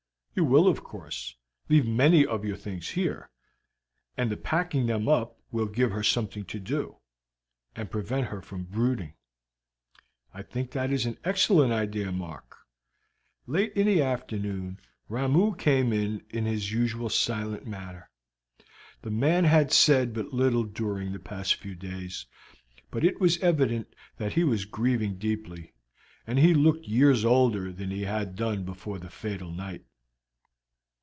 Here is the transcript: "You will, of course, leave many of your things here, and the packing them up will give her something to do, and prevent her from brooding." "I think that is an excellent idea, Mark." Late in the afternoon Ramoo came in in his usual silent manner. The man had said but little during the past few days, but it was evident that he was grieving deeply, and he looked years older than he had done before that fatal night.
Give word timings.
"You 0.33 0.45
will, 0.45 0.69
of 0.69 0.81
course, 0.81 1.35
leave 1.67 1.85
many 1.85 2.25
of 2.25 2.45
your 2.45 2.55
things 2.55 2.91
here, 2.91 3.29
and 4.15 4.31
the 4.31 4.37
packing 4.37 4.85
them 4.85 5.09
up 5.09 5.37
will 5.51 5.65
give 5.65 5.91
her 5.91 6.03
something 6.03 6.45
to 6.45 6.57
do, 6.57 6.99
and 7.75 7.91
prevent 7.91 8.27
her 8.27 8.41
from 8.41 8.63
brooding." 8.63 9.15
"I 10.33 10.41
think 10.43 10.71
that 10.71 10.89
is 10.89 11.05
an 11.05 11.17
excellent 11.25 11.73
idea, 11.73 12.13
Mark." 12.13 12.59
Late 13.45 13.73
in 13.73 13.87
the 13.87 14.01
afternoon 14.01 14.79
Ramoo 15.09 15.53
came 15.55 15.91
in 15.91 16.23
in 16.29 16.45
his 16.45 16.71
usual 16.71 17.09
silent 17.09 17.67
manner. 17.67 18.09
The 19.01 19.11
man 19.11 19.43
had 19.43 19.73
said 19.73 20.13
but 20.13 20.33
little 20.33 20.63
during 20.63 21.11
the 21.11 21.19
past 21.19 21.55
few 21.55 21.75
days, 21.75 22.25
but 22.89 23.03
it 23.03 23.19
was 23.19 23.37
evident 23.39 23.93
that 24.15 24.31
he 24.33 24.45
was 24.45 24.63
grieving 24.63 25.17
deeply, 25.17 25.73
and 26.25 26.39
he 26.39 26.53
looked 26.53 26.85
years 26.87 27.25
older 27.25 27.69
than 27.73 27.91
he 27.91 28.03
had 28.03 28.37
done 28.37 28.63
before 28.63 28.97
that 28.99 29.11
fatal 29.11 29.51
night. 29.51 29.83